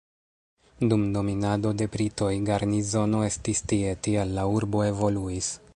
Dum 0.93 1.03
dominado 1.17 1.73
de 1.81 1.87
britoj 1.97 2.31
garnizono 2.49 3.23
estis 3.29 3.65
tie, 3.73 3.95
tial 4.09 4.37
la 4.39 4.51
urbo 4.59 4.87
evoluis. 4.93 5.55